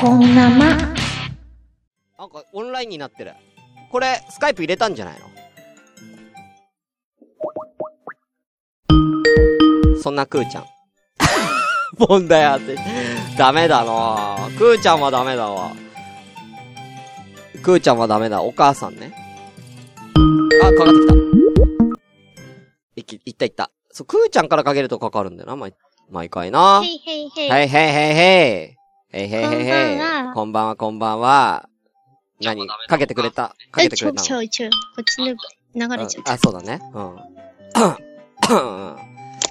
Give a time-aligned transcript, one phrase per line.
[0.00, 0.66] こんなま。
[2.18, 3.32] なんか、オンラインになってる。
[3.90, 5.30] これ、スカイプ入れたんじゃないの？
[10.00, 10.64] そんなクーちゃん。
[11.98, 12.76] 問題あって。
[13.38, 14.58] ダメだなぁ。
[14.58, 15.72] クーちゃんはダメだわ。
[17.62, 18.42] クーちゃんはダメだ。
[18.42, 19.14] お母さんね。
[20.62, 21.14] あ、かかってきた。
[22.96, 23.70] いき、いったいった。
[23.90, 25.72] そう、クーちゃんからかけるとかかるんだよな、毎、
[26.10, 26.82] 毎回な。
[26.84, 27.50] へいへいへい。
[27.50, 28.76] はいはいはいはい。
[29.16, 29.98] へいへいへいへい。
[30.30, 31.68] ここんばんは、こんばんは。
[32.42, 32.66] 何？
[32.88, 33.54] かけてくれた？
[33.70, 35.36] かけえ、ちょ、てくれたのちょ、ちょ、こっちの流
[35.96, 36.80] れちゃうんあ、そうだね。
[36.92, 37.16] うん。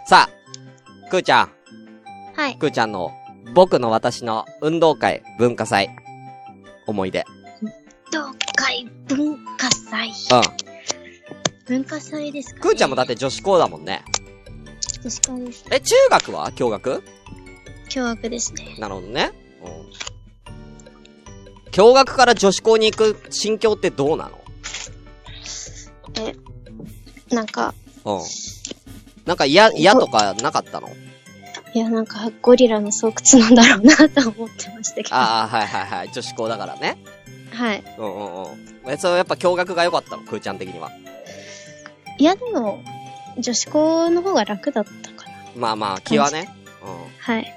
[0.06, 1.50] さあ、くーちゃん、う。
[2.36, 2.58] はい。
[2.58, 3.14] くーちゃんの、
[3.54, 5.90] 僕の私の運動会文化祭、
[6.86, 7.26] 思い出。
[8.12, 10.10] 東海文化祭。
[10.10, 10.16] うん。
[11.68, 14.04] 文化祭ですか、ね、くーちゃんもだって女子校だもんね。
[15.02, 15.64] 確かです。
[15.72, 17.02] え、中学は共学
[17.88, 18.76] 凶悪ですね。
[18.78, 19.32] なるほどね。
[21.74, 21.76] うん。
[21.76, 24.30] 共学から女子校に行く心境ってどうな
[26.20, 26.36] え、
[27.34, 27.74] なんか、
[28.06, 28.22] のうん。
[29.26, 30.90] なんか嫌、嫌とかなかったの？
[31.74, 35.16] いや、なんか、ゴリラの巣窟なんだろうなと思ってましたけど。
[35.16, 36.12] ああ、はいはいはい。
[36.12, 36.98] 女子校だからね。
[37.52, 37.84] はい。
[37.98, 38.92] うんうんうん。
[38.92, 40.24] え、それやっぱ共学が良かったの？
[40.24, 40.92] くーちゃん的には。
[42.20, 42.84] いや、でも、
[43.40, 45.32] 女子校の方が楽だったかな。
[45.56, 46.54] まあまあ、気はね。
[46.84, 46.86] う
[47.20, 47.54] はい。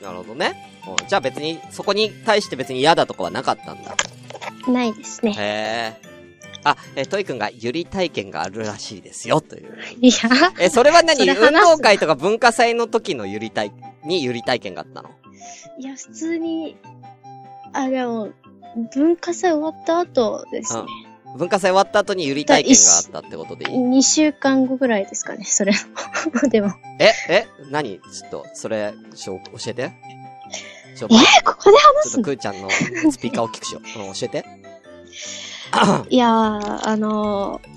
[0.00, 0.04] ん。
[0.04, 0.69] なるほどね。
[0.88, 3.94] うんじゃあ別に、そこに対して別に嫌だとかはなかったんだ。
[4.68, 5.32] ないですね。
[5.32, 6.10] へえ。
[6.62, 9.78] あ、え、トイくんがゆり体験があるらしいですよ、という。
[10.00, 10.14] いや、
[10.58, 11.18] え、それは何？
[11.18, 13.72] それ運動会とか文化祭の時のゆり体、
[14.04, 15.10] にゆり体験があったの？
[15.78, 16.76] いや、普通に、
[17.72, 18.30] あ、でも、
[18.94, 20.82] 文化祭終わった後ですね。
[21.38, 26.48] 文化祭終わった後にゆり体験があったってことでいい？2週間後ぐらいですかね、それも。
[26.50, 26.72] でも。
[26.98, 28.00] え、え、何？
[28.00, 28.92] ちょっと、それ、
[29.24, 29.92] 教えて。
[31.00, 32.68] ちょ、えー、ここで話ちょっすのとくーちゃんの
[33.10, 33.82] スピーカーを聞くしよう。
[34.06, 34.44] うん、教えて。
[36.10, 37.68] いやー、あのー、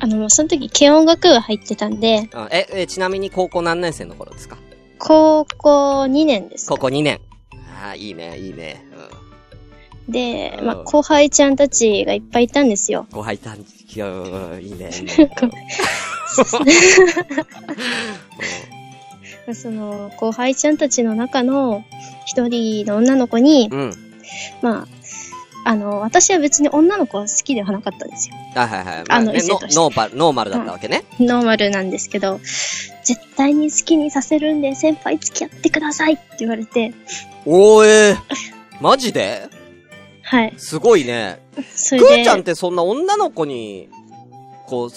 [0.00, 4.56] あの、その時、軽音楽部入ってたんで、うんえ、え、ちなみに高校何年生の頃ですか？
[4.98, 6.68] 高校2年です。
[6.68, 7.20] 高校2年。
[7.84, 8.82] ああ、いいね、いいね。
[10.06, 10.12] うん。
[10.12, 13.06] で、うんまあ、後輩ちゃんたちがいっぱいいたんですよ。
[13.12, 13.64] 後輩たん、い
[13.94, 15.30] や、うんいいね、いいね。
[19.54, 21.84] その、後輩ちゃんたちの中の
[22.26, 23.80] 一人の女の子に、うん。
[23.80, 23.92] うん。
[24.62, 24.86] まあ、
[25.64, 28.34] あの、私は別に女の子は好きではなかったんですよ。
[28.54, 29.04] あはいはい。
[29.08, 31.04] あのねノ異性としてノーノーマルだったわけね。
[31.20, 32.40] ノーマルなんですけど、
[33.04, 36.94] 絶対に好きにさせるんで先輩付き合ってくださいって言われて、
[37.44, 38.16] おーえー、
[38.80, 39.48] マジで？
[40.22, 40.54] はい。
[40.56, 41.40] すごいね。
[41.74, 43.88] それで、くーちゃんってそんな女の子に、
[44.66, 44.96] こう、だ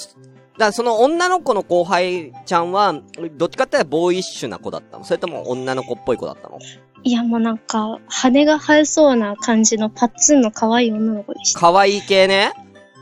[0.62, 2.94] からその女の子の後輩ちゃんは、
[3.38, 5.04] どっちかって言ったらボーイッシュな子だったの？
[5.04, 6.60] それとも女の子っぽい子だったの？
[7.04, 11.60] いやもうなんか、羽が生えそうな感じのパッツンの可愛い女の子でした。
[11.60, 12.54] 可愛い系ね？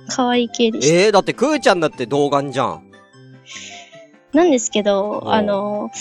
[0.07, 0.93] 可愛い系でした。
[0.95, 2.91] ええー、だってくーちゃんだって童顔じゃん。
[4.33, 5.91] なんですけど、うんあの、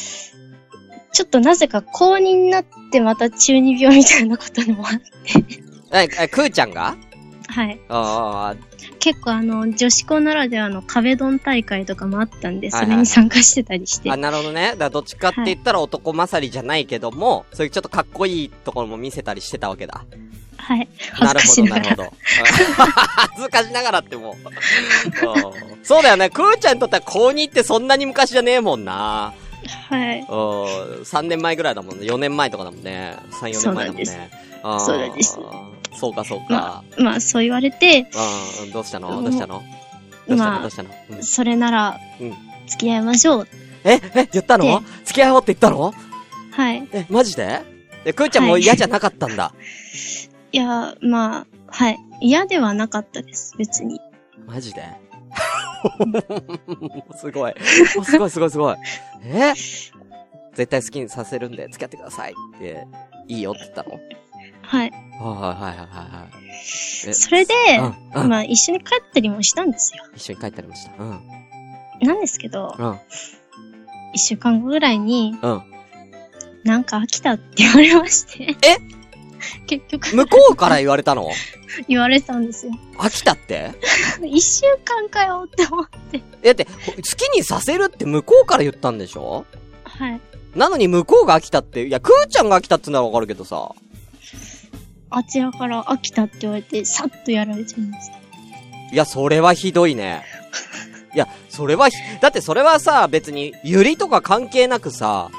[1.12, 5.04] ちょっとなぜか高2になってまた中二病みたいなことにもあって、
[5.92, 6.96] え、え、くーちゃんが？
[7.58, 7.80] はい。
[7.88, 8.56] ああ、
[9.00, 14.12] 結構あの、女子校ならではの壁ドン大会とかもあったんで、はいはいそれに参加してたりして。
[14.12, 14.76] あ、なるほどね。
[14.78, 20.04] だどっちかって言ったら男勝りじゃないけども、そういうちょっとかっこいいところも見せたりしてたわけだ。
[20.56, 20.88] はい。
[21.20, 22.12] なるほど、しなるほど。
[23.34, 25.26] 恥ずかしながらってもう。
[25.26, 26.30] うんそうだよね。
[26.30, 29.32] くーちゃんにとっては高2ってそんなに昔じゃねえもんな。
[29.88, 30.20] はい。
[30.20, 30.26] うん。
[31.02, 32.06] 3年前ぐらいだもんね。
[32.06, 33.16] 4年前とかだもんね。
[33.32, 34.30] 3、4年前だもんね。
[34.78, 35.38] そうなんです
[35.94, 36.82] そうか、そうか。
[36.98, 38.10] まあ、そう言われて、
[38.64, 39.18] うん、どうしたの？
[39.18, 39.62] うんどうしたの？
[40.28, 40.36] どうしたの？
[40.36, 42.34] まあどうしたの、うんそれならうん、
[42.66, 43.48] 付き合いましょう。
[43.84, 44.64] ええ言ったの？
[44.64, 45.94] で付き合おうって言ったの？
[46.50, 46.88] はい。
[46.92, 47.62] え、マジで？
[48.04, 49.52] え、くーちゃんもはい嫌じゃなかったんだ。
[50.52, 51.98] いや、まあ、はい。
[52.20, 54.00] 嫌ではなかったです、別に。
[54.46, 54.82] マジで？
[57.16, 57.54] すごい。
[58.04, 58.76] すごいすごいすごい。
[59.24, 59.52] え？
[60.54, 62.86] 絶対好きにさせるんで付き合ってくださいって、
[63.28, 64.00] いいよって言ったの？
[64.68, 64.90] はい。
[64.90, 67.08] はいはいはいはいはい。
[67.08, 67.54] えそれで、
[68.14, 68.28] うん、うん。
[68.28, 70.04] まあ、一緒に帰ったりもしたんですよ。
[70.14, 71.02] 一緒に帰ってありました？
[71.02, 71.20] うん。
[72.02, 72.98] なんですけど、うん。
[74.14, 75.62] 一週間後ぐらいに、うん。
[76.64, 78.56] なんか飽きたって言われまして。
[78.66, 78.76] え？
[79.66, 81.30] 結局、向こうから言われたの？
[81.88, 82.72] 言われたんですよ。
[82.98, 83.72] 飽きたって？
[84.26, 86.20] 一週間かよって思って。
[86.42, 86.70] え、だって、好
[87.02, 89.44] きにさせるって向こうから言ったんでしょ？
[89.84, 90.20] はい。
[90.54, 93.72] なのに向こうが飽きたって、いや、くーちゃんが飽きたってならわかるけどさ。
[95.10, 98.16] あちらから飽きたって言われて、さっとやられちゃいました。
[98.92, 100.22] いや、それはひどいね。
[101.14, 105.30] いや、それはひ、だってそれはさ、別に、ゆりとか関係なくさ、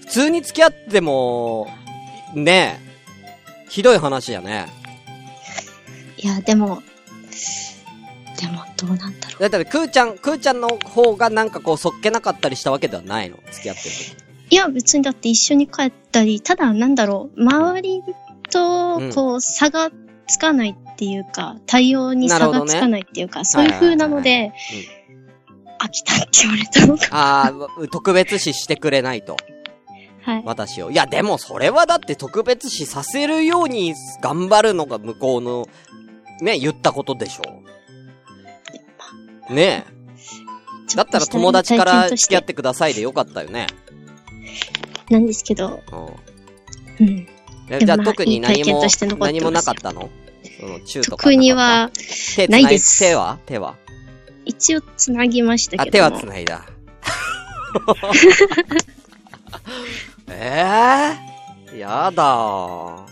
[0.00, 1.68] 普通に付き合っても、
[2.34, 2.80] ね
[3.68, 4.68] ひどい話やね。
[6.16, 6.82] いや、でも、
[8.40, 9.48] でも、どうなんだろう。
[9.48, 13.38] だって、くーちゃん、くーちゃんの方がなんかこう、そっけなかったりしたわけではないの？
[13.50, 14.16] 付き合ってる時。
[14.50, 18.02] いや、別にだって一緒に帰ったり、ただなんだろう、周り
[18.52, 19.90] とうん、こう、差が
[20.28, 24.52] つかないっていうか、対応に差がつかないっていうか、そういう風なので、
[25.80, 27.08] 飽きたって言われたのか。
[27.10, 29.36] ああ、特別視してくれないと。
[30.22, 30.42] はい。
[30.44, 30.90] 私を。
[30.90, 35.66] いや、でもそれはだって特別視させるように頑張るのが向こうの、
[36.40, 37.42] ね、言ったことでしょ
[39.50, 39.54] う。
[39.54, 40.96] ねえ。
[40.96, 43.66] だったら友達から付き合ってくださいでよかったよね。
[45.10, 45.82] なんですけど、
[47.00, 47.26] うん。
[47.68, 48.82] じゃあ特に何も
[49.18, 50.10] 何もなかったの？
[50.60, 51.16] その、中とか。
[51.22, 51.52] 特に。
[51.52, 51.90] は、
[52.48, 52.98] ないです。
[52.98, 53.38] 手は？
[53.46, 53.76] 手は？
[54.44, 55.92] 一応繋ぎましたあ、けど。
[55.92, 56.64] 手は繋いだ。
[60.28, 61.16] え
[61.72, 63.06] えー、やだ。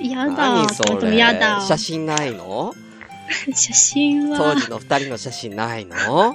[0.00, 0.32] やだ。
[0.36, 1.16] 何それ？
[1.16, 1.60] やだ。
[1.60, 2.74] 写真ないの？
[3.54, 6.34] 写真当は、時の二人の写真ないの？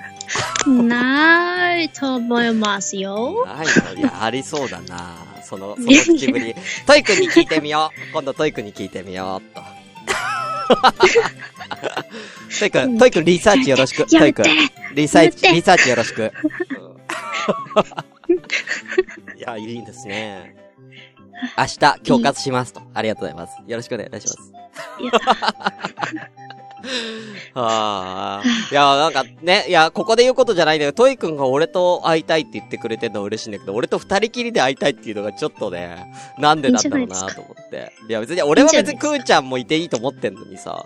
[0.68, 3.46] ないと思いますよ。
[3.46, 3.66] ない
[3.96, 4.00] の？
[4.00, 5.16] いや、ありそうだな
[5.52, 5.88] その、 その
[6.18, 6.56] 口ぶり。
[6.88, 8.14] トイくんに聞いてみよう。
[8.14, 9.62] 今度トイくんに聞いてみよう っと。
[12.60, 14.06] トイくん、トイくんリサーチよろしく。
[14.06, 14.74] トイくんやめて。
[14.96, 16.32] リサーチ、リサーチよろしく。
[18.30, 18.42] うん
[19.38, 20.56] いや、いいんですね。
[21.58, 22.82] 明日、恐喝しますと。
[22.94, 23.58] ありがとうございます。
[23.68, 24.54] よろしくお願いします。
[26.84, 28.44] いや、ああ。
[28.72, 37.94] いや、なんかね、いや、ここで言うことじゃないんだけど、トイ君が俺と会いたいって言ってくれてるのは嬉しいんだけど、俺と二人きりで会いたいっていうのがちょっとね、なんでなんだろうなと思って。
[38.10, 40.86] いや、別に、俺は別にクーちゃんもいていいと思ってんのにさ。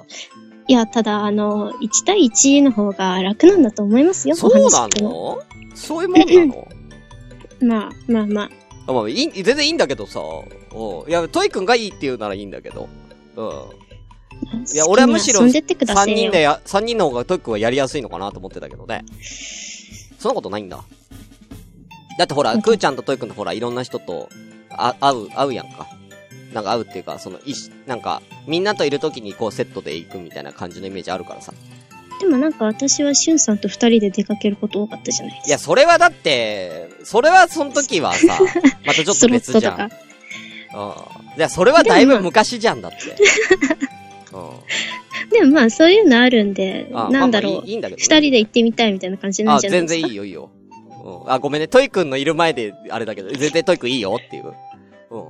[0.67, 5.39] いや、ただ、あの、1対1の方が楽なんだと思いますよ、そうなの
[5.75, 6.67] そういうもんなの？
[7.61, 8.49] まあ、まあまあ。
[8.87, 10.19] あまあ、いい、全然いいんだけどさ。
[10.19, 11.09] うん。
[11.09, 12.87] いや、トイ君がいいって言うならいいんだけど。
[13.35, 13.51] うん。
[14.73, 16.15] いや俺はむしろ好きに遊んでってくださいよ。
[16.17, 19.05] 三人でや、三人の方がトイ君はやりやすいのかなと思ってたけどね。
[20.19, 20.83] そんなことないんだ。
[22.17, 24.29] だってほら、うんクーちゃんとトイ君とほら、いろんな人と、
[24.69, 25.87] あ、会う、会うやんか。
[26.53, 31.53] なんか会うっていうか、その、いし、なんか、みんなといる時にこうセットで行くみたいな感じのイメージあるからさ。
[32.21, 35.47] でもなんか私はしゅんさんと二人で出かけること多かったじゃないですか。
[35.49, 38.39] いや、それはだって、それはその時はさ、
[38.87, 39.81] またちょっと別じゃん。
[39.81, 39.89] うん。
[39.89, 39.91] い
[41.37, 42.97] や、それはだいぶ昔じゃんだって。
[44.35, 45.29] うん。
[45.29, 47.71] でもまあそういうのあるんで、あなんだろうまあまあいい。
[47.71, 49.81] いいんだけどね、二人で行ってみたいみたいな感じなんあ、じゃない？
[49.81, 49.97] ですか。
[49.97, 50.49] 全然いいよ、いいよ。
[51.23, 51.31] うん。
[51.31, 51.67] あ、ごめんね。
[51.67, 54.53] トイくんのいる前で、あれだけど、全然トイくんいいよっていう。
[55.11, 55.21] うん。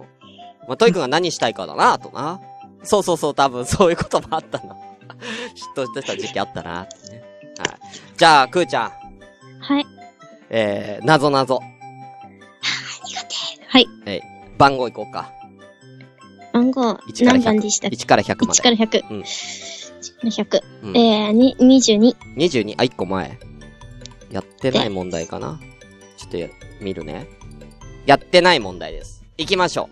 [0.67, 2.39] まあ、トイくんが何したいかだな、とな。
[2.83, 4.75] そうそうそう、多分そういうこともあったな。
[5.75, 7.23] 嫉妬してた時期あったな、ってね。
[7.59, 7.67] はい。
[8.17, 8.91] じゃあ、くーちゃん。
[9.59, 9.85] はい。
[10.49, 11.61] えー、なぞなぞ。
[13.67, 13.87] はい。
[14.05, 15.31] えー、番号いこうか。
[16.65, 17.45] 番号、1から何100。
[17.45, 18.77] 番でしたっけ？1から100ま ?1 かで。
[18.77, 19.03] ら100。
[19.09, 19.25] うん1
[20.17, 20.63] から100。
[20.83, 20.97] うん。
[20.97, 22.15] えー、に、22。
[22.37, 23.37] 22、あ、1個前。
[24.31, 25.59] やってない問題かな？
[26.17, 26.49] ちょっとや、
[26.81, 27.27] 見るね。
[28.05, 29.23] やってない問題です。
[29.37, 29.89] 行きましょ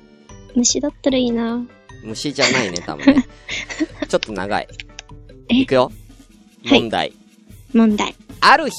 [0.55, 1.67] 虫だったらいいなう。
[2.03, 3.25] 虫じゃないね、多分ね。
[4.07, 4.67] ちょっと長い。
[5.49, 5.55] え？
[5.55, 5.91] いくよ。
[6.65, 7.13] はい問題。
[7.73, 8.15] 問題。
[8.41, 8.73] ある日、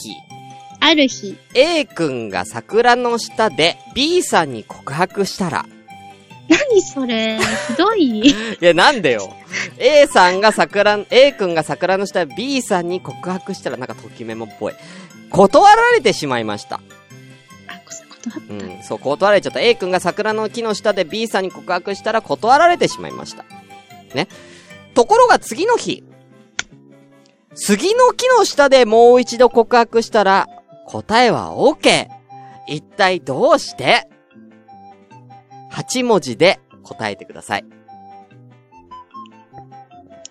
[0.80, 5.66] ある日、A 君が桜の下で B さんに告白したら、
[6.48, 8.28] 何それ、ひどい。
[8.28, 9.32] いや、なんでよ。
[9.78, 14.74] A さんが桜、A 君が桜の下で B さんに告白したら、なんかときメモっぽい。
[15.30, 16.76] 断られてしまいました。
[16.76, 16.80] あ、
[17.84, 18.54] こそ断った。
[18.54, 19.60] うん、そう、断られちゃった。
[19.60, 23.44] A 君が桜の木の下で B さんに告白したら断られてしまいました。
[24.14, 24.28] ね。
[24.94, 26.04] ところが次の日、
[27.54, 30.46] 杉の木の下でもう一度告白したら、
[30.86, 32.08] 答えは OK。
[32.66, 34.08] 一体どうして？
[35.74, 37.64] 8文字で答えてください。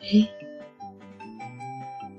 [0.02, 0.30] え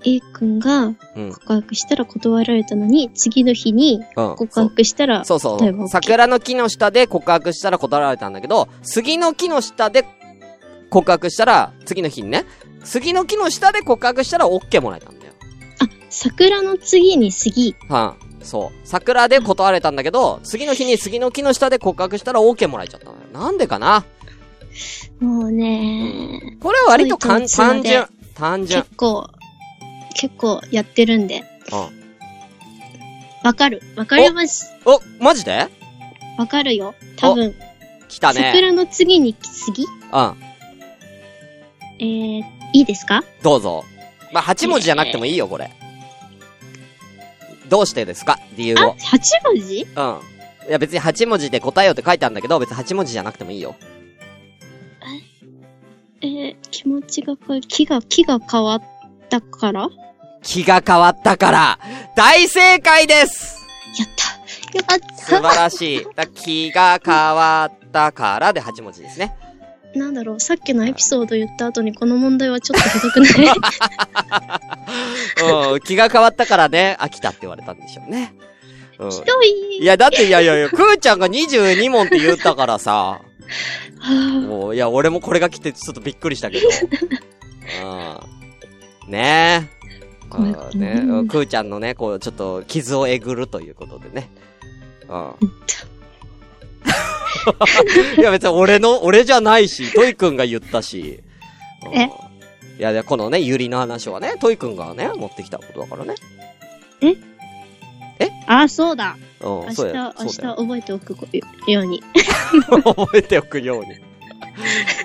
[0.05, 1.33] ?A 君がうん。
[1.33, 4.37] 告白したら断られたのに、次の日にうん。
[4.37, 5.89] 告白したら、そうそう答えはそう。
[5.89, 10.05] 桜の木の下で告白したら断られたんだけど、杉の木の下で
[10.91, 12.45] 告白したら、次の日にね、
[12.85, 15.33] 杉の木の下で告白したら OK もらえたんだよ。
[15.81, 17.75] あ、桜の次に杉。
[17.89, 18.79] はん、そう。
[18.85, 23.19] 桜で断られたんだけど、次の日に杉の木の下で告白したら OK もらえちゃったのよ。
[23.33, 24.05] なんでかな？
[25.21, 27.83] もうね、これは割と単純。
[28.35, 28.83] 単純。
[28.83, 29.29] 結構、
[30.15, 33.47] 結構やってるんで、うん。
[33.47, 33.83] わかる？
[33.97, 34.73] わかります？
[34.85, 35.69] お、マジで？
[36.37, 36.95] わかるよ。
[37.17, 37.55] 多分、
[38.09, 38.51] 来たね。
[38.53, 39.87] 桜の次に杉う
[40.21, 40.37] ん。
[42.01, 43.23] えー、いいですか？
[43.43, 43.85] どうぞ。
[44.33, 45.71] まあ、8文字じゃなくてもいいよ、これ。
[47.69, 48.39] どうしてですか？
[48.57, 48.95] 理由あ、を。
[48.97, 49.87] 8文字？
[49.97, 50.21] うん。
[50.69, 53.75] いや別に8文字で答えようって書いてあるんだけど、別に8文字じゃなくてもいいよ。
[56.23, 58.83] えー、気持ちが変わ、気が、気が変わっ
[59.29, 59.89] たから？
[60.43, 61.79] 気が変わったから、
[62.17, 63.63] 大正解です
[63.99, 64.79] やった。
[64.79, 65.17] よかった。
[65.17, 66.07] 素晴らしい。
[66.17, 69.37] だ気が変わったからで8文字ですね。
[69.95, 73.55] なんだろう、さっきのエピソード言った後にこの問題はちょっとひどくない？
[75.75, 78.35] うん、気が変わったからね、飽きたって言われたんでしょうね。
[78.99, 79.11] うん。
[79.11, 79.79] ひどい。
[79.83, 83.21] いや、だっていやいやいや、くーちゃんが22問って言ったからさ、
[84.01, 84.15] は
[84.47, 86.69] もう、いや、俺もこれが来てちょっとびっくりしたけど。
[89.07, 89.11] うん。
[89.11, 89.75] ねえ。
[90.77, 94.31] ねうんくーちゃんのね、こう、ちょっと、傷をえぐるということでね。
[95.09, 95.35] うん。
[98.19, 101.21] いや、別に俺の、俺じゃないし、トイくんが言ったし。
[101.87, 102.11] うんえ？
[102.77, 106.15] いや、で、このね、ゆりの話はね、トイくんがね、持ってきたことだからね。
[108.47, 109.17] あ、そうだ。
[109.41, 111.17] うん、明日、そうや明日覚えておく
[111.71, 112.03] ように。
[112.67, 113.95] 覚えておくように。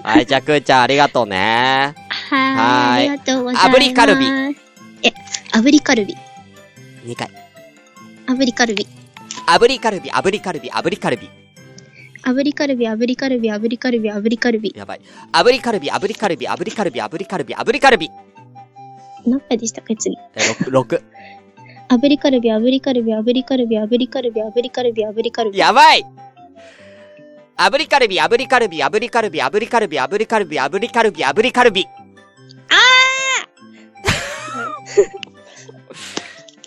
[0.03, 1.95] はい、じゃあ、くーちゃんありがとうね。
[2.29, 2.55] はーい。
[2.57, 3.77] はーいありがとうございます。
[3.77, 4.25] 炙りカルビ。
[5.03, 5.13] え、
[5.51, 6.15] 炙りカルビ。
[7.05, 7.29] 2回。
[8.27, 8.87] 炙りカルビ。
[9.47, 11.29] 炙りカルビ、炙りカルビ、炙りカルビ。
[12.23, 14.73] 炙りカルビ、炙りカルビ、炙りカルビ、炙りカルビ。
[14.75, 15.01] やばい。
[15.31, 18.09] 炙りカルビ、炙りカルビ、炙りカルビ、炙りカルビ、炙りカルビ。
[19.25, 20.15] 何回でしたっけ次？
[20.35, 21.01] え、6、6。
[21.89, 25.57] 炙りカルビ、炙りカルビ、炙りカルビ、炙りカルビ、炙りカルビ、炙りカルビ。
[25.57, 26.05] やばい
[27.57, 31.85] 炙りカルビ、炙りカルビ、炙りカルビ、炙りカルビ、炙りカルビ、炙りカルビ、炙りカルビ。
[32.69, 32.75] あ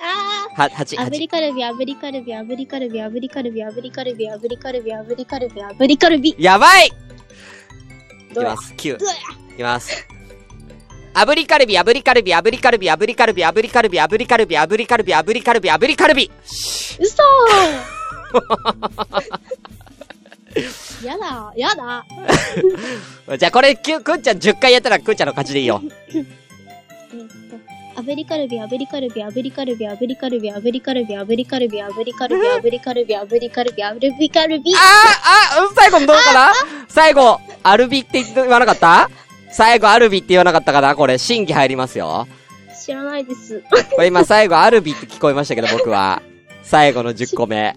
[0.02, 1.18] は、8、ー炙8。
[1.18, 6.34] りカルビ、炙りカルビ、炙りカルビ、炙りカルビ、炙りカルビ、炙りカルビ、炙りカルビ、炙りカルビ。
[6.38, 8.72] やばいいきます。
[8.74, 8.96] 9。
[8.96, 8.98] い
[9.56, 10.06] きます。
[11.14, 16.30] 炙りカルビ、炙りカルビ、炙りカルビ、炙りカルビ、炙りカルビ、炙りカルビ、炙りカルビ、炙りカルビ、炙りカルビ。
[16.98, 17.22] 嘘
[21.04, 22.04] やだ、やだ。
[23.38, 25.82] じゃあこれ、くんちゃん10回やったらくんちゃんの勝ちでいいよ。
[25.84, 25.88] え
[26.20, 26.24] っ
[27.50, 27.56] と、
[27.96, 34.72] 炙りカルビ、炙りカルビ、炙りカルビ、炙りカルビ、炙りカルビ、炙りカルビ、炙りカルビ、炙りカルビ、炙りカルビ、炙りカルビ。
[34.74, 36.52] あーあうん最後のどうかな？
[36.88, 39.08] 最後、アルビって言わなかった？
[39.50, 40.94] 最後、アルビって言わなかったかな？
[40.96, 42.26] これ、審議入りますよ。
[42.84, 43.62] 知らないです。
[43.94, 46.22] これ今最後、アルビって聞こえましたけど、僕は。
[46.62, 47.74] 最後の10個目。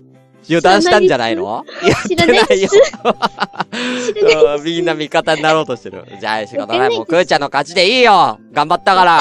[0.48, 1.66] 油断したんじゃないの？
[2.08, 2.70] 知らないよ
[4.64, 6.06] みんな味方になろうとしてる。
[6.20, 6.90] じゃあ、仕方ない。
[6.96, 9.20] もう、くーちゃんの勝ちでいいよ頑張ったから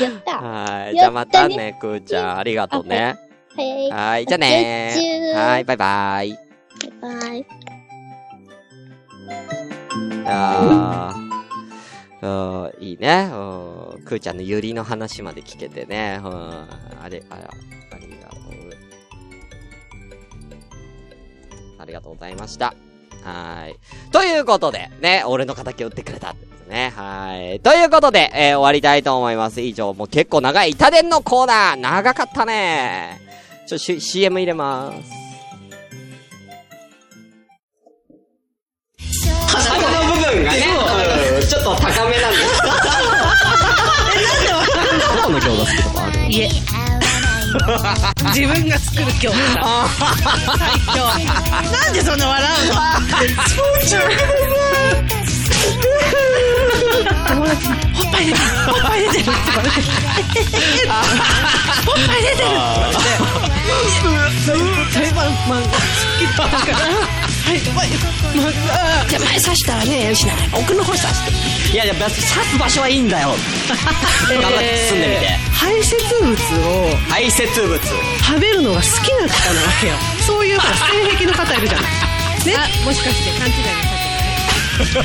[0.00, 0.94] やったはい。
[0.94, 2.38] じゃあまたね、くーちゃん。
[2.38, 3.16] ありがとうね。
[3.56, 3.90] はい。
[3.90, 4.26] はい。
[4.26, 6.38] じゃあねはい、バイバイ。
[7.00, 7.46] バイバイ。
[10.26, 11.32] あー
[12.22, 13.30] うん、いいね。
[13.32, 16.20] うん、くーちゃんのゆりの話まで聞けてね。
[16.22, 16.68] うん、あ
[17.10, 18.40] れ、あ、ありがとう。
[21.78, 22.74] ありがとうございました。
[23.24, 23.76] はい。
[24.12, 26.36] ということで、ね、俺の仇を打ってくれた
[26.72, 26.92] ね。
[26.96, 27.60] はい。
[27.60, 29.60] ということで、えー終わりたいと思います。
[29.60, 33.20] 以上、もう結構長い板伝のコーナー、長かったね。
[33.68, 34.98] ちょ、し CM 入れます。
[39.48, 39.82] 鼻の
[40.14, 40.58] 部分がね、
[41.36, 42.62] うんちょっと高めなんです。
[45.16, 46.48] どこの餃子好きとかあるいえ。
[48.32, 49.36] 自分が作る今日。
[51.70, 52.74] なんでそんな笑うの
[57.32, 59.80] 友達に、おっぱい出てる、おっぱい出てるって言われて、
[61.88, 64.52] おっぱい出てるって言われて、
[64.92, 65.78] 台湾漫画好
[66.18, 67.72] きだから、はい、漫
[68.68, 71.08] 画、手前刺したらね、よしな、奥の方刺し
[71.70, 71.72] て。
[71.72, 73.34] いやいや、刺す場所はいいんだよ。
[74.28, 75.38] 頑張って進んでみて。
[75.52, 77.80] 排泄物を排泄物。
[78.32, 79.94] 食べるのが好きな方なわけよ
[80.26, 81.90] そういう性癖の方いるじゃない
[82.46, 83.82] ねもしかして勘違いな
[84.86, 85.02] さ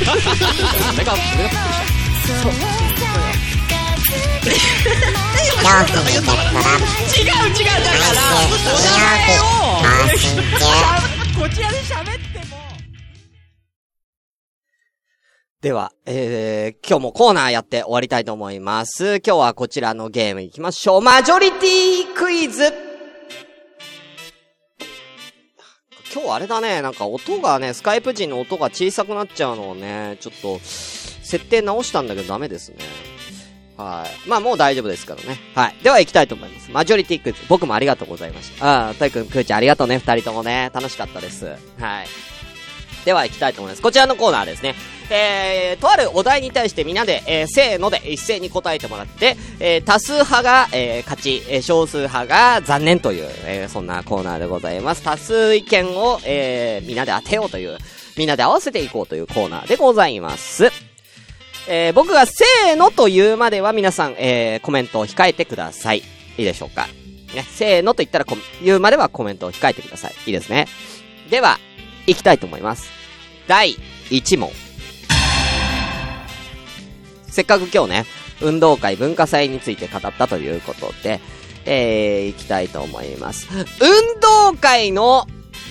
[0.92, 1.97] ってない
[2.28, 5.64] 俺が、俺がびっくりした。
[7.16, 8.28] 違う違うだから
[11.40, 12.58] こちらで喋っても。
[15.62, 19.22] では、えー、今日もコーナーやって終わりたいと思います。
[19.26, 21.00] 今日はこちらのゲーム行きましょう。
[21.00, 22.70] マジョリティクイズ
[26.12, 30.60] 今日あれだね、なんか音がね、スカイプ時の音が小さくなっちゃうのをね、ちょっと、
[31.28, 32.76] 設定直したんだけどダメですね。
[33.76, 34.28] はい。
[34.28, 35.38] まあもう大丈夫ですからね。
[35.54, 35.76] はい。
[35.84, 36.70] では行きたいと思います。
[36.72, 37.38] マジョリティクイズ。
[37.48, 38.86] 僕もありがとうございました。
[38.86, 39.98] ああ、たいくん、くーちゃんありがとうね。
[39.98, 40.70] 二人ともね。
[40.72, 41.46] 楽しかったです。
[41.46, 41.58] はい。
[43.04, 43.82] では行きたいと思います。
[43.82, 44.74] こちらのコーナーですね。
[45.10, 55.02] えー、とあるお題に対してみんなで、えー、せーので一斉に答えてもらって、えー、多数派が、えー、勝ち、えー、少数派が残念という、えー、そんなコーナーでございます。
[55.02, 57.78] 多数意見を、えー、みんなで当てようという、
[58.16, 60.87] みんなで合わせていこうというコーナーでございます。
[61.70, 65.98] えー、僕がせーのと言うまでは皆さん、えー、コメントを控えてください。
[65.98, 66.02] い
[66.38, 66.88] いでしょうか？
[67.34, 70.14] ね、せーのと言ったらこ言うまではコメントを控えてください。
[70.26, 70.66] いいですね。
[71.28, 71.58] では、
[72.06, 72.88] 行きたいと思います。
[73.46, 73.76] 第
[74.08, 74.50] 1問。
[77.26, 78.06] せっかく今日ね、
[78.40, 81.20] 運動会文化祭について語ったということで、
[81.66, 83.46] えー、行きたいと思います。
[83.52, 85.26] 運動会の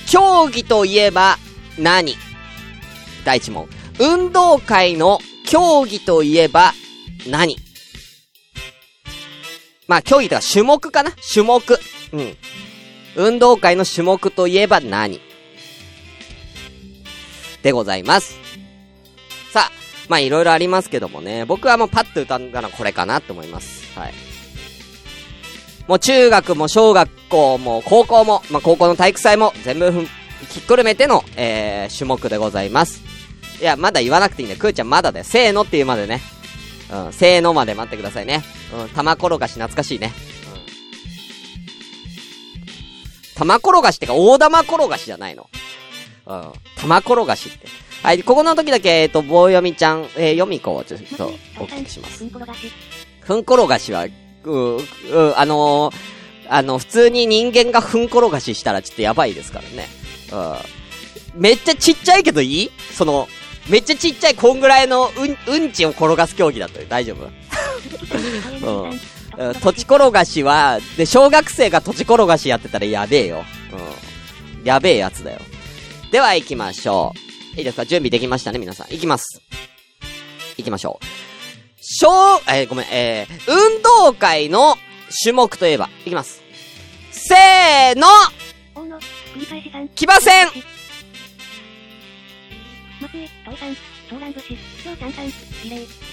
[0.07, 1.37] 競技といえば
[1.79, 2.15] 何？
[3.25, 3.67] 第1問。
[3.99, 6.73] 運動会の競技といえば
[7.29, 7.55] 何？
[9.87, 11.11] まあ、競技とか種目かな？
[11.33, 11.63] 種目。
[12.11, 12.37] うん。
[13.15, 15.21] 運動会の種目といえば何？
[17.63, 18.37] でございます。
[19.51, 19.71] さあ、
[20.09, 23.97] まあいろいろありますけどもね、僕はもうパッと歌うのはこれかなと思います。
[23.97, 24.13] はい。
[25.87, 29.91] もう中学も小学校も高校も、まあ高校の体育祭も全部、
[30.49, 33.06] ひっくるめての、えー、種目でございます。
[33.59, 34.59] いや、まだ言わなくていいんだよ。
[34.59, 35.25] くーちゃんまだだよ。
[35.25, 36.21] せーのって言うまでね。
[36.91, 38.43] うん、せーのまで待ってくださいね。
[38.73, 40.13] うん、玉転がし懐かしいね。
[40.53, 40.57] う
[43.33, 43.35] ん。
[43.35, 45.49] 玉転がしってか、大玉転がしじゃないの。
[46.27, 46.51] うん。
[46.77, 47.67] 玉転がしって。
[48.03, 52.23] はい、ここの時だけ、えっ、と、棒読みちゃん、えー、読み子をちょっとお聞きします。
[53.21, 54.09] ふん転がしは、う
[54.49, 54.79] う
[55.35, 55.95] あのー、
[56.49, 59.87] あの、普通に人間がふん転がししたらちょっとやばいですからね。
[61.35, 61.41] うん。
[61.41, 62.71] めっちゃちっちゃいけどいい？
[62.93, 63.27] その、
[63.69, 65.11] めっちゃちっちゃいこんぐらいの
[65.47, 67.27] うん、うんちを転がす競技だと大丈夫？
[68.65, 68.89] うん。
[68.91, 68.99] うん
[69.61, 73.45] 土地転がしは、で、小学生が土地転がしやってたらやべえよ。
[73.71, 74.63] うん。
[74.65, 75.39] やべえやつだよ。
[76.11, 77.13] では行きましょ
[77.55, 77.57] う。
[77.59, 77.85] いいですか？
[77.85, 78.87] 準備できましたね、皆さん。
[78.89, 79.41] 行きます。
[80.57, 81.05] 行きましょう。
[81.79, 82.07] 小、
[82.47, 84.75] えーごめん、えー、運動会の
[85.23, 86.41] 種目といえば、いきます。
[87.11, 88.07] せーの。
[89.95, 90.47] 騎馬戦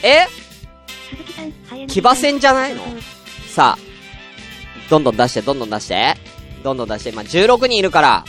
[0.03, 0.27] え？
[1.11, 2.83] 鈴木さん、ハイエナ騎馬戦じゃないの？
[3.49, 3.83] さあ、
[4.91, 6.15] どんどん出して、どんどん出して。
[6.63, 7.11] どんどん出して。
[7.11, 8.25] 今16人いるから、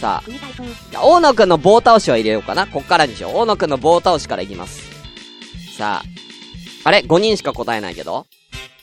[0.00, 2.66] さあ大野くんの棒倒しは入れようかな。
[2.66, 3.36] こっからにしよう。
[3.36, 4.82] 大野くんの棒倒しからいきます。
[5.76, 6.08] さあ。
[6.82, 8.26] あれ ?5 人しか答えないけど？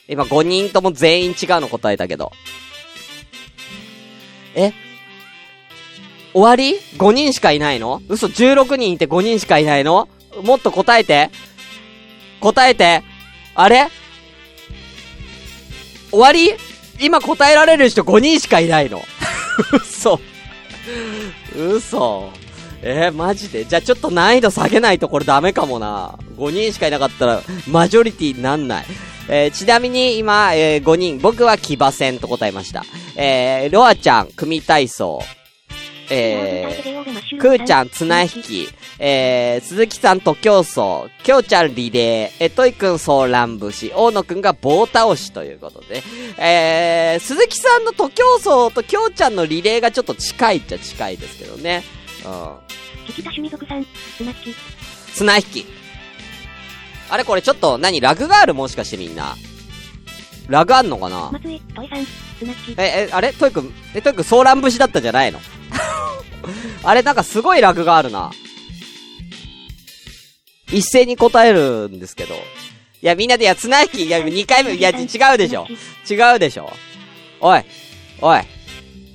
[0.08, 2.32] 今5人とも全員違うの答えたけど。
[4.54, 4.72] え？
[6.38, 8.00] 終わり ?5 人しかいないの？
[8.08, 10.08] 嘘 ?16 人いて5人しかいないの？
[10.44, 11.30] もっと答えて。
[12.40, 13.02] 答えて。
[13.56, 13.88] あれ？
[16.10, 16.52] 終わり？
[17.00, 19.02] 今答えられる人5人しかいないの？
[19.74, 20.20] 嘘。
[21.56, 22.30] 嘘。
[22.82, 23.64] えー、マジで？
[23.64, 26.16] じゃあちょっと難易度下げないとこれダメかもな。
[26.36, 28.86] 5人しかいなかったら、マジョリティになんない。
[29.28, 32.84] えー、ちなみに今、えー、5人、僕は騎馬戦と答えました。
[33.16, 35.20] えー、ロアちゃん、組体操。
[36.10, 38.68] えー、くーちゃん、綱引き。
[38.98, 41.08] えー、鈴木さんと競争。
[41.22, 42.44] きょうちゃんリレー。
[42.44, 43.92] え、といくんソーラン節。
[43.94, 46.02] 大野くんが棒倒しということで。
[46.38, 51.84] えー、鈴木さんの徒競走ときょうちゃんのリレーがちょっと近いっちゃ近いですけどね。
[52.24, 52.30] うん。
[53.08, 54.54] 引田趣味族さん、綱引き、
[55.14, 55.66] 綱引き。
[57.10, 58.00] あれこれちょっと何？
[58.00, 59.34] ラグがあるもしかしてみんな。
[60.48, 61.30] ラグあんのかな？
[61.32, 62.06] 松江、土井さん、
[62.38, 63.32] 綱引き、え、え、あれ？
[63.32, 65.40] トイくん、え、トイくんソーラン節だったんじゃないの？
[66.82, 68.30] あれなんかすごいラグがあるな。
[70.70, 72.34] 一斉に答えるんですけど。
[72.34, 72.38] い
[73.02, 75.04] や、みんなで、いや、綱引き、いや、2回目、いや、違
[75.34, 75.66] うでしょ。
[76.08, 76.72] 違うでしょ。
[77.40, 77.62] おい、
[78.20, 78.40] おい、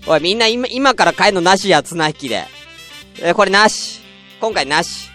[0.07, 2.45] おい、みんな今、今から帰るのなしや、綱引きで。
[3.21, 4.01] え、これなし。
[4.39, 5.09] 今回なし。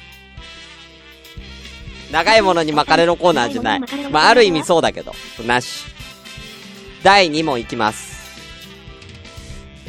[2.13, 3.81] 長いものに巻かれのコーナーじゃない。
[4.11, 5.15] まあ、ある意味そうだけど。
[5.47, 5.85] なし。
[7.03, 8.18] 第2問いきます。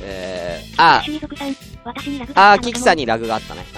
[0.02, 3.66] えー、ああー、キキさんにラグがあったね。
[3.76, 3.78] う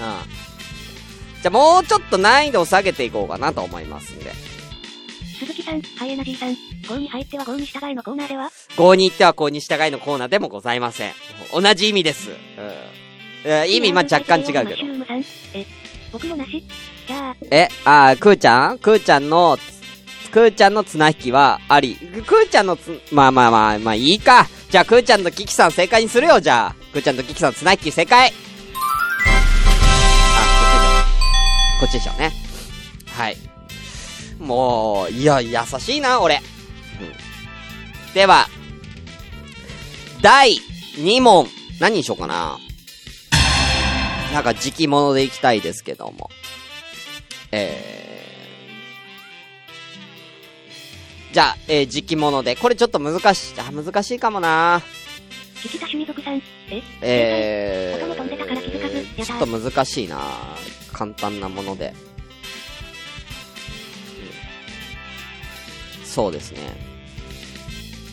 [1.42, 4.32] じゃあもうちょっと難易度を下げていこうかなと思いますんで。
[5.38, 11.12] 鈴木さん、ハイエナジーさん、5に入っては5に従いのコーナーでは、5に行っては5に従いのコーナーでもございません。
[11.52, 12.30] 同じ意味です。
[12.30, 12.36] うん。
[13.44, 14.82] えー意味、まあ、若干違うけど
[15.52, 15.66] え、
[16.12, 16.64] 僕のなし？
[17.08, 18.78] じゃあ、え、あー、くーちゃん？
[18.78, 19.58] くーちゃんの、
[20.30, 21.96] くーちゃんの綱引きはあり。
[21.96, 24.46] くくーちゃんのつ、まあまあまあ、まあいいか。
[24.72, 26.74] じゃあくーちゃんとキキさん正解にするよ、じゃあ。
[26.94, 28.32] くーちゃんとキキさん綱引き正解。
[30.34, 31.04] あ、
[31.78, 32.12] こっちでしょ。
[32.12, 32.32] こっちでしょうね。
[33.08, 33.36] はい。
[34.38, 36.36] もう、いや、優しいな、俺。
[36.36, 38.14] うん。
[38.14, 38.48] では、
[40.22, 40.56] 第
[40.96, 41.48] 2問。
[41.78, 42.58] 何にしようかな。
[44.32, 46.30] なんか時期物でいきたいですけども。
[47.50, 48.01] えー、
[51.32, 52.56] じゃあ、えー、時期物で。
[52.56, 54.82] これちょっと難しい、あ、難しいかもな
[55.56, 56.42] 聞きた趣味族さん。
[56.68, 60.20] ええ音も飛んでたから気づかずー、ちょっと難しいな
[60.92, 61.94] 簡単なもので。
[66.02, 66.58] うんそうですね。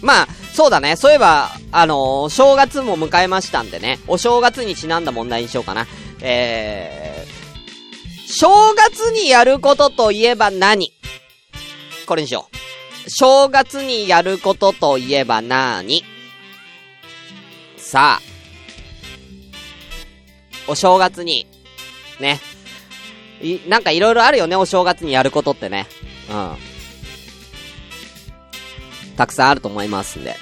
[0.01, 0.95] まあ、そうだね。
[0.95, 3.99] そういえば、あのー正月も迎えましたんでね。
[4.07, 5.87] お正月にちなんだ問題にしようかな。
[6.21, 10.93] えー、正月にやることといえば何？
[12.05, 12.55] これにしよう。
[13.09, 16.03] 正月にやることといえば何？
[17.77, 18.21] さあ、
[20.67, 21.47] お正月に、
[22.19, 22.39] ね。
[23.41, 25.87] い、なんかいろいろあるよね、お正月にやることってね。
[26.29, 26.55] うん。
[29.15, 30.35] たくさんあると思いますんで。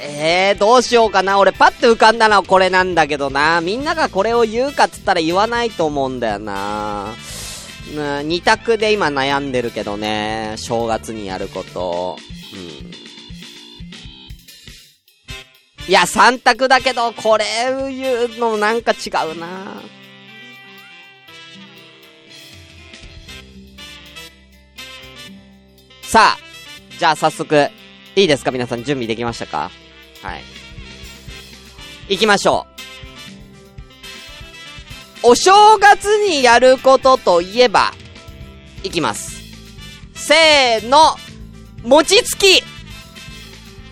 [0.00, 1.38] えー、どうしようかな。
[1.38, 3.60] 俺パッと浮かんだのはこれなんだけどな。
[3.60, 7.14] みんながこれを言うかっつったら言わないと思うんだよな。
[7.94, 10.56] 二択で今悩んでるけどね。
[10.58, 12.18] 正月にやること。
[12.52, 12.90] うん。
[15.88, 17.44] いや、三択だけど、これ
[17.92, 19.80] 言うのなんか違うな。
[26.02, 26.38] さあ、
[26.98, 27.70] じゃあ早速、
[28.16, 28.50] いいですか？
[28.50, 29.70] 皆さん準備できましたか？
[30.22, 30.42] はい。
[32.08, 32.75] 行きましょう。
[35.28, 37.92] お正月にやることといえば、
[38.84, 39.42] いきます。
[40.14, 41.16] せーの、
[41.82, 42.62] 餅つき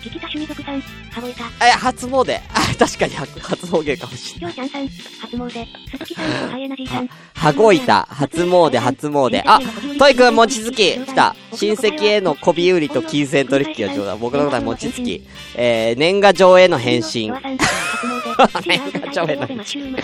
[0.01, 0.79] 聞きた趣味族さん。
[0.79, 1.43] 羽子板。
[1.67, 2.39] え、初詣。
[2.53, 4.55] あ、確かに初初詣かもしれない。
[4.55, 4.87] きょうちゃんさん。
[4.87, 5.65] 初詣。
[5.91, 6.49] すときさん。
[6.51, 7.09] ハイエナジーさん。
[7.35, 9.41] 羽子板、初詣、初詣。
[9.45, 9.59] あ、
[9.99, 11.35] トイくん餅つき、来た。
[11.53, 14.15] 親戚への媚び売りと金銭取引が上だ。
[14.15, 15.21] 僕の答え餅つき。
[15.55, 17.33] えー、年賀状への返信。
[18.65, 19.95] 年賀状への返信。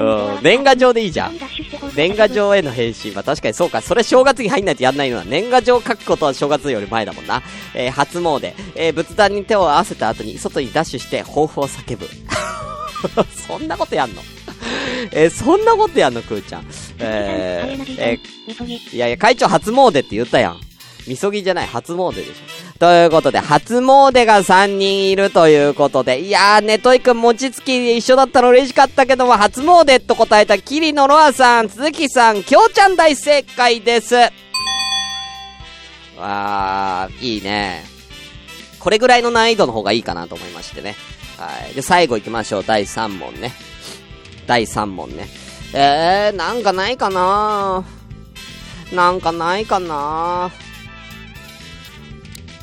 [0.00, 1.38] うん、年賀状でいいじゃん。
[1.94, 3.82] 年賀状への返信は確かにそうか。
[3.82, 7.42] それ正月に入んないとやんないのは、年賀状書くことは正月より前だもんな。
[7.74, 8.52] えー、初詣。
[8.76, 12.08] えー、仏壇に手を合わせた後に、外にダッシュして、抱負を叫ぶ。
[13.48, 14.22] そんなことやんの？
[15.12, 16.66] えー、そんなことやんの、くーちゃん。
[16.98, 20.60] えー、えー、いやいや、会長初詣って言ったやん。
[21.06, 22.32] みそぎじゃない、初詣でしょ。
[22.78, 34.14] ということで、初詣が3人いるということで、いやー、ねといくん餅つき一緒だったの嬉しかったけども、初詣と答えたキリノロアさん、鈴木さん、きょうちゃん大正解です。
[36.16, 37.84] わー、いいね。
[38.78, 40.96] これぐらいの難易度の方がいいかなと思いましてね。
[41.38, 41.74] はい。
[41.74, 42.64] で、最後行きましょう。
[42.64, 43.52] 第3問ね。
[44.46, 45.28] 第3問ね。
[45.74, 47.84] えー、なんかないかな？
[48.92, 50.50] なんかないかな？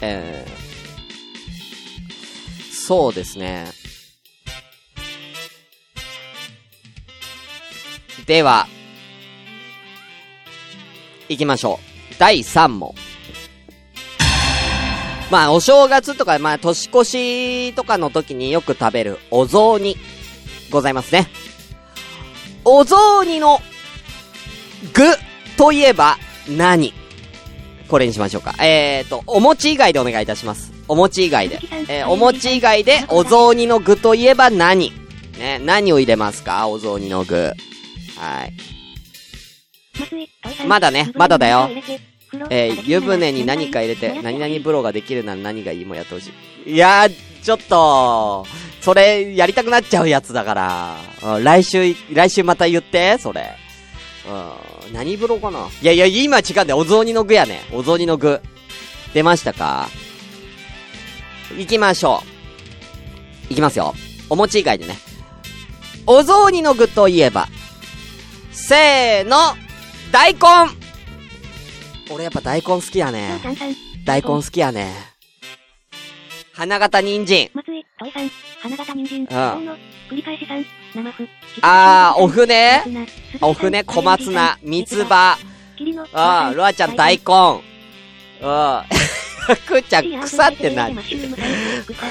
[0.02, 3.72] えー、そうですね。
[8.26, 8.68] では、
[11.28, 11.80] 行きましょ
[12.12, 12.16] う。
[12.20, 12.94] 第3問。
[15.32, 19.96] まあ、お正月とか、まあ、年越しとかの時によく食べるお雑煮、
[20.72, 21.28] ございますね。
[22.72, 23.60] お雑煮の
[24.94, 25.04] 具
[25.58, 26.94] といえば何？
[27.88, 28.54] これにしましょうか。
[28.64, 30.72] えーと、お餅以外でお願いいたします。
[30.88, 31.60] お餅以外で。
[31.88, 34.94] えー、お餅以外でお雑煮の具といえば何？
[35.40, 36.68] ね、何を入れますか？
[36.68, 37.54] お雑煮の具。
[38.18, 38.54] はい。
[40.68, 41.72] まだねまだだよ。
[42.52, 46.32] えー、湯船に何か入れて、何々風呂ができるなら何がいいもやってほし
[46.68, 46.74] い。
[46.74, 48.46] いやー、ちょっと、
[48.82, 50.98] それ、やりたくなっちゃうやつだから。
[51.22, 53.56] うん、来週、来週また言って、それ。
[54.28, 55.68] うん、何風呂かな？
[55.82, 56.78] いやいや、今違うんだよ。
[56.78, 57.62] お雑煮の具やね。
[57.72, 58.42] お雑煮の具。
[59.14, 59.90] 出ましたか？
[61.58, 62.22] 行きましょ
[63.48, 63.50] う。
[63.50, 63.96] 行きますよ。
[64.30, 64.98] お餅以外でね。
[66.06, 67.48] お雑煮の具といえば、
[68.52, 69.38] せーの、
[70.12, 70.40] 大根
[72.12, 73.40] 俺やっぱ大根好きやね。
[74.06, 75.09] 大根好きやね。
[76.60, 77.50] 花形人参。
[77.54, 77.66] 松
[78.14, 78.30] さん、
[78.62, 79.70] 花形人参、うん
[80.10, 81.28] 繰り返しさん、生麩。
[81.62, 82.84] あー、お船
[83.40, 85.38] お船、小松菜、三つ葉。
[86.12, 87.24] ああ、ロアちゃん大根。
[87.24, 87.62] うん。
[89.66, 90.98] くーちゃん、草って何？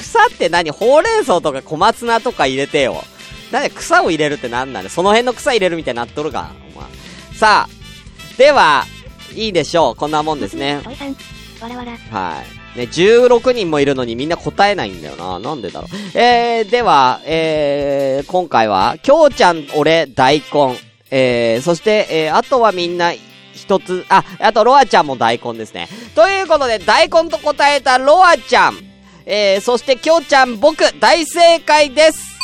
[0.00, 0.70] 草って何？
[0.70, 3.04] ほうれん草とか小松菜とか入れてよ。
[3.52, 6.52] なんで草を入れるってなんなのその辺の草入れるみたいになっとるか。
[6.74, 6.88] お前
[7.34, 8.86] さあ、では、
[9.34, 9.94] いいでしょう。
[9.94, 10.80] こんなもんですね。
[12.10, 12.57] はい。
[12.76, 15.38] ね、16人もいるのにみんな答えないんだよな。
[15.38, 16.18] なんでだろう。
[16.18, 20.76] えー、では、えー、今回は、きょうちゃん、俺、大根。
[21.10, 23.12] えー、そして、えー、あとはみんな、
[23.54, 25.88] 一つ、あ、あと、ロアちゃんも大根ですね。
[26.14, 28.78] ということで、大根と答えたロアちゃん。
[29.26, 32.38] えー、そして、きょうちゃん、僕、大正解です。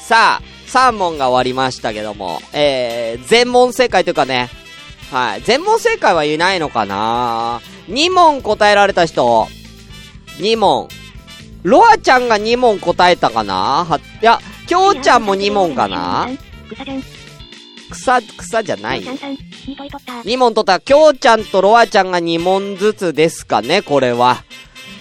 [0.00, 4.50] さあ、3問が終わりましたけども、えー、全問正解というかね、
[5.10, 5.42] はい。
[5.42, 9.48] 全問正解はいないのかなぁ ?2 問答えられた人、
[10.38, 10.88] 2問。
[11.64, 13.84] ロアちゃんが2問答えたかな？
[13.84, 16.28] は、いや、きょうちゃんも2問かな？
[17.90, 19.02] 草、草じゃない。
[19.02, 20.78] 2問取った。
[20.78, 24.44] きょうちゃんとロアちゃんが2問ずつですかね、これは。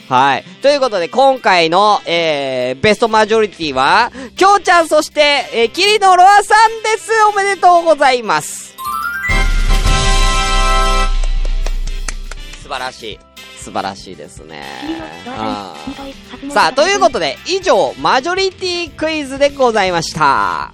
[0.09, 0.45] はい。
[0.61, 7.11] ということで、今回の、えー、ベストマジョリティは、きょうちゃん、そして、えー、キリノロアさんです。
[7.33, 8.76] おめでとうございます。
[12.67, 13.19] 素晴らしい。
[13.57, 14.65] 素晴らしいですね。
[16.49, 20.73] さあ、ということで、以上、マジョリティクイズでございました。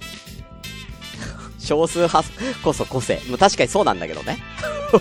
[1.60, 2.24] 少数派
[2.64, 3.22] こそ個性。
[3.28, 4.38] もう確かにそうなんだけどね。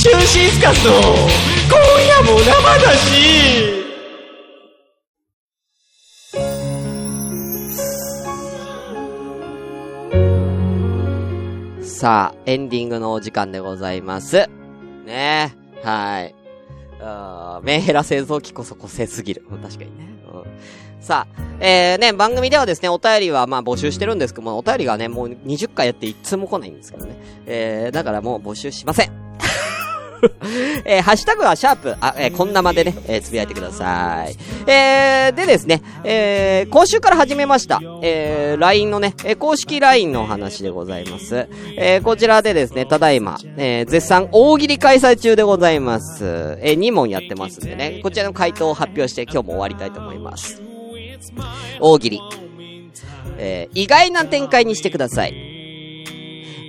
[0.00, 1.00] 中心スカスの今
[2.06, 3.79] 夜も生だし
[12.00, 14.48] さあ、エンディングのお時間でございます。
[15.04, 16.34] ねえはい。
[16.98, 19.44] あメンヘラ製造機こそ個性すぎる。
[19.50, 20.08] 確かにね。
[20.32, 27.16] うん、さあ、えー、ね、番組ではですね、お便りはまあ募集してるんですけども、お便りがね、もう20回やって一通も来ないんですけどね。
[27.44, 29.12] えー、だからもう募集しません。
[30.84, 34.36] えー、ハッシュタグはシャープ、あ、えー、こんなまでね、えー、つぶやいてください。
[34.66, 41.48] えー、でですね、えー、今週から始めました、えー、LINE のね、えー、公式 LINE の話でございます。
[41.76, 46.24] えー、こちらでですね、ただいま、えー、絶賛大喜利開催中でございます。
[46.60, 50.62] えー、2問やってますんでね、こちらの回答を発表して今日も終わりたいと思います。
[51.80, 52.20] 大喜利。
[53.42, 55.49] えー、意外な展開にしてください。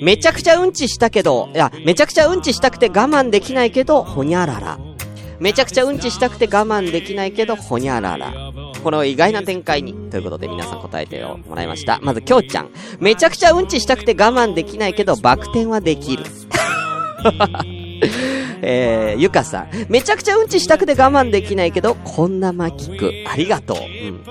[0.01, 4.79] めちゃくちゃうんちしたけど、いや、めちゃくちゃうんちしたくて我慢できないけど、ほにゃらら。
[5.39, 8.33] めちゃくちゃうんちしたくて我慢できないけど、ほにゃらら。
[8.83, 9.93] この意外な展開に。
[10.09, 11.99] ということで皆さん答えてもらいました。
[12.01, 12.71] まず、きょうちゃん。
[12.99, 16.25] めちゃくちゃうんちしたくて我慢できないけど、バク転はできる。
[18.61, 19.69] えー、ゆかさん。
[19.89, 23.11] めちゃくちゃうんちしたくて我慢できないけど、こんな巻きく。
[23.27, 23.77] ありがとう。
[23.77, 24.23] うん。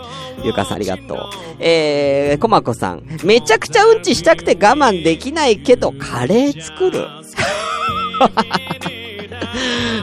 [0.45, 1.19] ゆかさんありがとう。
[1.59, 3.03] えー、こまこさん。
[3.25, 7.07] めちゃくちゃうんちしたくて我慢できないけど、カレー作る。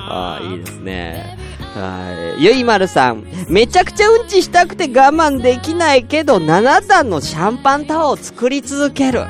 [0.10, 1.38] ああ、いいですね。
[1.76, 2.44] はい。
[2.44, 3.26] ゆいまるさん。
[3.50, 9.26] めちゃくちゃうんちしたくて我慢できないけど、7段のシャンパンタワーを作り続ける。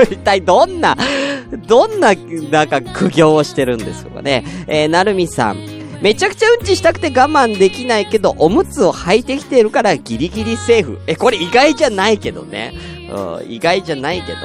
[0.10, 0.96] 一体どんな、
[1.66, 2.14] どんな、
[2.50, 4.44] なんか苦行をしてるんですかね。
[4.66, 5.78] えー、なるみさん。
[6.00, 11.00] めちゃくちゃうんちしたくて我慢できないけど、おむつを履いてきてるからギリギリセーフ。
[11.06, 12.72] え、これ意外じゃないけどね。
[13.10, 14.38] うん、意外じゃないけど。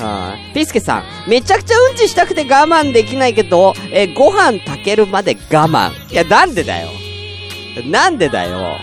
[0.00, 5.90] あピスケさん、めちゃくちゃうんちしたくて我慢できないけど、えご飯炊けるまで我慢。
[6.12, 6.88] いや、なんでだよ。
[7.90, 8.76] なんでだよ。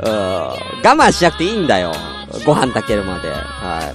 [0.00, 1.92] うん、我慢しなくていいんだよ。
[2.44, 3.28] ご飯炊けるまで。
[3.28, 3.92] は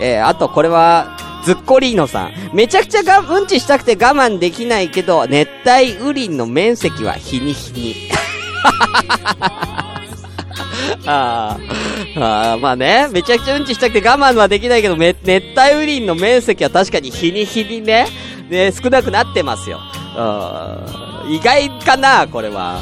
[0.00, 0.04] い。
[0.04, 2.32] えー、あとこれは、ズッコリーノさん。
[2.54, 8.10] めちゃくちゃが、うんちしたくて我慢できないけど、熱帯雨林の面積は日に日に。
[11.06, 11.58] あ
[12.16, 18.06] あ、まあね、めちゃくちゃうんちしたくて我慢はできないけど、熱帯雨林の面積は確かに日に日にね、
[18.48, 19.80] ね、少なくなってますよ。
[21.28, 22.78] 意外かな、これは。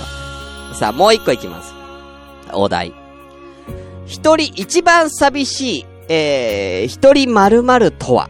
[0.75, 1.73] さあ、もう一個いきます。
[2.53, 2.93] お題。
[4.07, 8.29] 一人一番寂しい、えー、一人〇〇とは？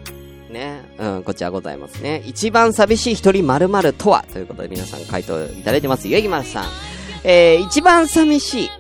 [0.51, 0.83] ね。
[0.99, 2.23] うん、こちらございますね。
[2.27, 6.09] 一番寂しい一人〇〇とはということで皆さん回答いただいてます。
[6.09, 6.65] ゆえぎまさん。
[7.25, 8.71] えー、一番寂しい、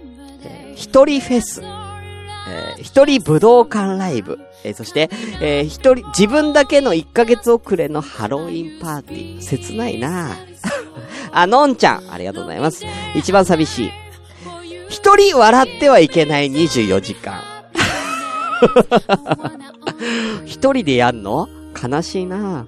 [0.42, 1.62] えー、一人フェス。
[1.62, 4.38] えー、一人武道館ライブ。
[4.64, 5.08] えー、そして、
[5.40, 9.42] えー、一人、自分だけの1ヶ月遅れのハロウィンパーティー。
[9.42, 10.36] 切ないな
[11.32, 12.12] あ、のんちゃん。
[12.12, 12.84] ありがとうございます。
[13.14, 13.92] 一番寂しい。
[14.88, 17.40] 一人笑ってはいけない24時間。
[20.44, 21.48] 一人でやんの？
[21.74, 22.66] 悲しいな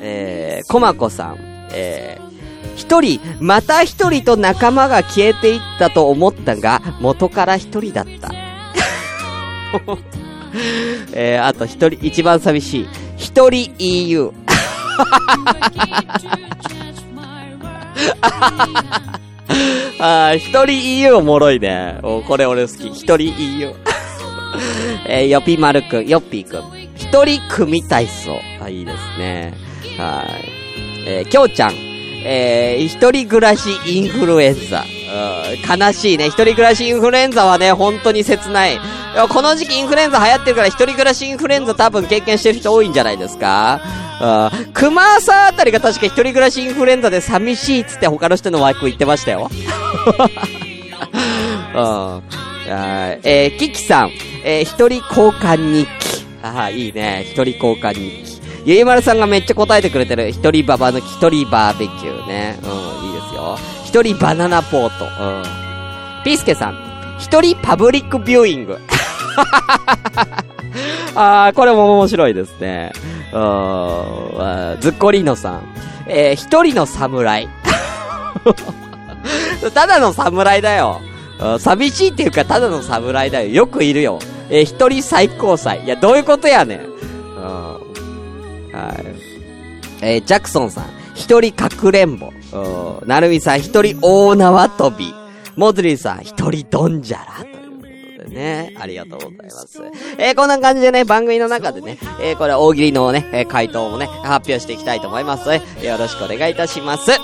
[0.00, 1.36] えー、コマコさん、
[1.72, 8.30] えー、一人、また一人と仲間が消えていったと思ったが、元から一人だった。
[11.12, 12.88] えー、あと一人、一番寂しい。
[13.16, 14.32] 一人 EU。
[20.00, 21.98] あ一人 EU おもろいね。
[22.02, 22.88] おこれ俺好き。
[22.88, 23.74] 一人 EU。
[25.08, 26.77] えー、よぴまるくん、よっぴーくん。
[26.98, 28.40] 一人組体操。
[28.60, 29.54] あ、いいですね。
[29.96, 30.58] はい。
[31.06, 31.72] えー、きょうちゃん。
[32.24, 34.84] えー、一人暮らしインフルエンザ。
[35.66, 36.26] 悲しいね。
[36.26, 38.78] 一人暮らしインフルエンザはね、本当に切ない。
[39.30, 43.80] この時期インフルエンザ流行ってるから一人暮らしインフルエンザ多分経験してる人多いんじゃないですか
[44.74, 49.50] 熊さんあたりが確か一人暮らしインフルエンザで寂しいっつって他の人の枠言ってましたよ。
[51.74, 52.22] は
[53.14, 54.10] いえー、キキさん、
[54.44, 55.97] えー、一人交換日。
[56.42, 57.24] ああ、いいね。
[57.26, 58.40] 一人交換日記。
[58.64, 60.28] ゆいまるさんがめっちゃ答えてくれてる。
[60.30, 62.58] 一人ババ抜き、一人バーベキューね。
[62.62, 62.68] うん、
[63.08, 63.56] いいですよ。
[63.84, 65.04] 一人バナナポート。
[65.04, 65.42] うん。
[66.24, 68.78] ピースケさん、一人パブリックビューイング。
[71.14, 72.92] あー、これも面白いですね。
[73.32, 75.62] うーん、ズッコリーノさん。
[76.06, 77.48] えー、一人の侍。
[79.74, 81.00] ただの侍だよ。
[81.58, 83.48] 寂しいっていうか、ただの侍だよ。
[83.48, 84.18] よくいるよ。
[84.50, 85.84] えー、一人最高裁。
[85.84, 86.80] いや、どういうことやねん。
[86.80, 86.88] うん。
[88.72, 89.28] はい。
[90.00, 90.84] えー、ジャクソンさん。
[91.14, 92.32] 一人かくれんぼ。
[92.52, 93.08] うん。
[93.08, 95.12] なるみさん、一人大縄跳び。
[95.56, 97.32] モズリーさん、一人ドンジャラ。
[97.40, 98.74] ということでね。
[98.78, 99.82] ありがとうございます。
[100.18, 107.10] えー、こんな感じでね、番組の中でね、えー、これ大喜利のね、えー回答もね、発表していきたいと思いますので、よろしくお願いいたします。
[107.10, 107.16] ね、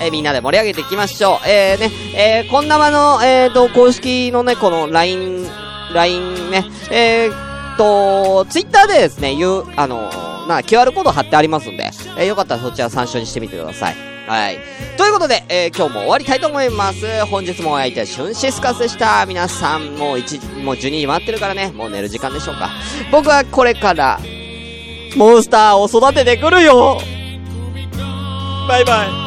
[0.00, 1.48] えみんなで盛り上げていきましょう。
[1.48, 5.48] え、ね、え、こんなまの、えーと、公式のね、この LINE、
[5.92, 11.84] LINE ね、えーと、ツイッターでですね、いう、あのー、な、QR コード貼ってありますんで、
[12.18, 13.96] えーよかったらそちら参照にしてみてください。
[14.26, 14.58] はい。
[14.96, 17.26] ということで、えー今日も終わりたいと思います。
[17.26, 19.26] 本日もお相手はシュンシスカスでした。
[19.26, 22.70] 皆さん、もう1、もう12時回ってるからね、もう寝る時間でしょうか。
[23.10, 24.18] 僕はこれから、
[25.16, 26.98] モンスターを育ててくるよ
[28.68, 29.23] バイバイ。